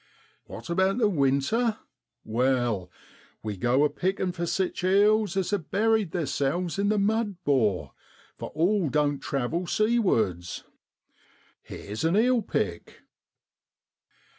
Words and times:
1 0.47 0.55
What 0.57 0.69
about 0.71 0.97
the 0.97 1.07
winter? 1.07 1.77
Wai, 2.23 2.87
we 3.43 3.55
go 3.55 3.83
a 3.83 3.87
pickin' 3.91 4.31
for 4.31 4.47
sich 4.47 4.83
eels 4.83 5.37
as 5.37 5.51
have 5.51 5.69
buried 5.69 6.11
theerselves 6.11 6.79
in 6.79 6.89
the 6.89 6.97
mud, 6.97 7.35
'bor, 7.43 7.93
for 8.35 8.49
all 8.55 8.89
doan't 8.89 9.21
travel 9.21 9.67
seawards. 9.67 10.63
Here's 11.61 12.03
a 12.03 12.17
eel 12.17 12.41
pick. 12.41 13.03